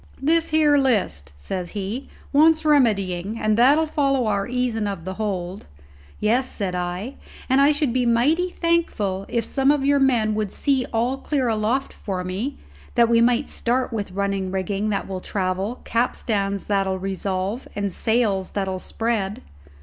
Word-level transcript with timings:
"This 0.19 0.49
here 0.49 0.79
list," 0.79 1.31
says 1.37 1.73
he, 1.77 2.09
"wants 2.33 2.65
remedying 2.65 3.37
and 3.39 3.55
that'll 3.55 3.85
follow 3.85 4.25
our 4.25 4.47
easin' 4.47 4.87
of 4.87 5.05
the 5.05 5.13
hold." 5.13 5.67
"Yes," 6.19 6.49
said 6.49 6.73
I, 6.73 7.17
"and 7.47 7.61
I 7.61 7.71
should 7.71 7.93
be 7.93 8.07
mighty 8.07 8.49
thankful 8.49 9.27
if 9.29 9.45
some 9.45 9.69
of 9.69 9.85
your 9.85 9.99
men 9.99 10.33
would 10.33 10.51
see 10.51 10.87
all 10.91 11.17
clear 11.17 11.49
aloft 11.49 11.93
for 11.93 12.23
me, 12.23 12.57
that 12.95 13.09
we 13.09 13.21
might 13.21 13.47
start 13.47 13.93
with 13.93 14.13
running 14.13 14.49
rigging 14.49 14.89
that 14.89 15.07
will 15.07 15.21
travel, 15.21 15.81
capstans 15.83 16.63
that'll 16.63 16.97
revolve, 16.97 17.67
and 17.75 17.93
sails 17.93 18.53
that'll 18.53 18.79
spread." 18.79 19.43